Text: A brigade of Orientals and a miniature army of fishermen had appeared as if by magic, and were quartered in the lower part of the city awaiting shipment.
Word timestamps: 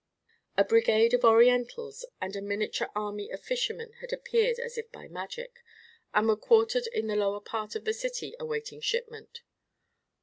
A 0.57 0.63
brigade 0.63 1.13
of 1.13 1.23
Orientals 1.23 2.05
and 2.19 2.35
a 2.35 2.41
miniature 2.41 2.87
army 2.95 3.29
of 3.29 3.39
fishermen 3.43 3.93
had 4.01 4.11
appeared 4.11 4.57
as 4.57 4.75
if 4.75 4.91
by 4.91 5.07
magic, 5.07 5.61
and 6.11 6.27
were 6.27 6.35
quartered 6.35 6.87
in 6.87 7.05
the 7.05 7.15
lower 7.15 7.39
part 7.39 7.75
of 7.75 7.85
the 7.85 7.93
city 7.93 8.33
awaiting 8.39 8.81
shipment. 8.81 9.43